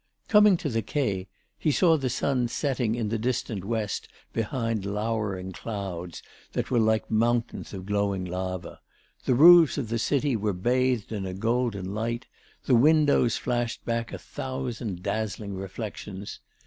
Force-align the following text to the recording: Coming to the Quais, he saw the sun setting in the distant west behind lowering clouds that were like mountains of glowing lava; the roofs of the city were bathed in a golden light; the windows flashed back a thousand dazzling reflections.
Coming 0.27 0.57
to 0.57 0.67
the 0.67 0.81
Quais, 0.81 1.27
he 1.59 1.71
saw 1.71 1.95
the 1.95 2.09
sun 2.09 2.47
setting 2.47 2.95
in 2.95 3.09
the 3.09 3.19
distant 3.19 3.63
west 3.63 4.07
behind 4.33 4.83
lowering 4.83 5.51
clouds 5.51 6.23
that 6.53 6.71
were 6.71 6.79
like 6.79 7.11
mountains 7.11 7.71
of 7.71 7.85
glowing 7.85 8.25
lava; 8.25 8.79
the 9.25 9.35
roofs 9.35 9.77
of 9.77 9.89
the 9.89 9.99
city 9.99 10.35
were 10.35 10.53
bathed 10.53 11.11
in 11.11 11.27
a 11.27 11.35
golden 11.35 11.93
light; 11.93 12.25
the 12.65 12.73
windows 12.73 13.37
flashed 13.37 13.85
back 13.85 14.11
a 14.11 14.17
thousand 14.17 15.03
dazzling 15.03 15.53
reflections. 15.53 16.39